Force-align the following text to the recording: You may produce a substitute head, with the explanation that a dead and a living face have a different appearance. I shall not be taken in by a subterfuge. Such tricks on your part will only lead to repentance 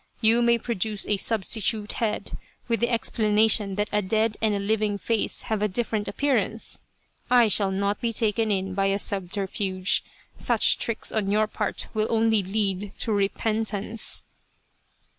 You 0.19 0.41
may 0.41 0.57
produce 0.57 1.07
a 1.07 1.17
substitute 1.17 1.93
head, 1.93 2.35
with 2.67 2.79
the 2.79 2.89
explanation 2.89 3.75
that 3.75 3.87
a 3.91 4.01
dead 4.01 4.35
and 4.41 4.55
a 4.55 4.57
living 4.57 4.97
face 4.97 5.43
have 5.43 5.61
a 5.61 5.67
different 5.67 6.07
appearance. 6.07 6.79
I 7.29 7.47
shall 7.47 7.69
not 7.69 8.01
be 8.01 8.11
taken 8.11 8.49
in 8.49 8.73
by 8.73 8.87
a 8.87 8.97
subterfuge. 8.97 10.03
Such 10.35 10.79
tricks 10.79 11.11
on 11.11 11.29
your 11.29 11.45
part 11.45 11.85
will 11.93 12.07
only 12.09 12.41
lead 12.41 12.93
to 12.97 13.11
repentance 13.13 14.23